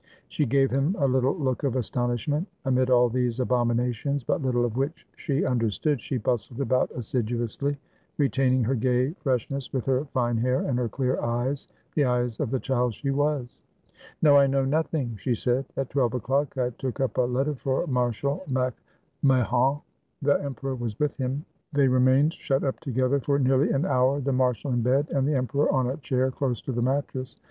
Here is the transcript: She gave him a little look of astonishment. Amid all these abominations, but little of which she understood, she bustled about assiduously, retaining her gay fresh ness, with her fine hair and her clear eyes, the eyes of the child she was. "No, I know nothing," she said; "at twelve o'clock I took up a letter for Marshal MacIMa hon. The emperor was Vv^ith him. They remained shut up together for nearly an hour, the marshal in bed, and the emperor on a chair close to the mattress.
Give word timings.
She 0.29 0.47
gave 0.47 0.71
him 0.71 0.95
a 0.97 1.07
little 1.07 1.37
look 1.37 1.63
of 1.63 1.75
astonishment. 1.75 2.47
Amid 2.65 2.89
all 2.89 3.07
these 3.07 3.39
abominations, 3.39 4.23
but 4.23 4.41
little 4.41 4.65
of 4.65 4.75
which 4.75 5.05
she 5.15 5.45
understood, 5.45 6.01
she 6.01 6.17
bustled 6.17 6.59
about 6.59 6.89
assiduously, 6.95 7.77
retaining 8.17 8.63
her 8.63 8.73
gay 8.73 9.11
fresh 9.19 9.47
ness, 9.51 9.71
with 9.71 9.85
her 9.85 10.05
fine 10.05 10.37
hair 10.37 10.61
and 10.61 10.79
her 10.79 10.89
clear 10.89 11.21
eyes, 11.21 11.67
the 11.93 12.05
eyes 12.05 12.39
of 12.39 12.49
the 12.49 12.59
child 12.59 12.95
she 12.95 13.11
was. 13.11 13.59
"No, 14.23 14.35
I 14.37 14.47
know 14.47 14.65
nothing," 14.65 15.17
she 15.17 15.35
said; 15.35 15.65
"at 15.77 15.91
twelve 15.91 16.15
o'clock 16.15 16.57
I 16.57 16.71
took 16.71 16.99
up 16.99 17.17
a 17.19 17.21
letter 17.21 17.53
for 17.53 17.85
Marshal 17.85 18.41
MacIMa 18.49 19.43
hon. 19.43 19.81
The 20.23 20.41
emperor 20.43 20.73
was 20.73 20.95
Vv^ith 20.95 21.15
him. 21.17 21.45
They 21.73 21.87
remained 21.87 22.33
shut 22.33 22.63
up 22.63 22.79
together 22.79 23.19
for 23.19 23.37
nearly 23.37 23.69
an 23.69 23.85
hour, 23.85 24.19
the 24.19 24.33
marshal 24.33 24.71
in 24.71 24.81
bed, 24.81 25.09
and 25.11 25.27
the 25.27 25.35
emperor 25.35 25.71
on 25.71 25.91
a 25.91 25.97
chair 25.97 26.31
close 26.31 26.59
to 26.63 26.71
the 26.71 26.81
mattress. 26.81 27.35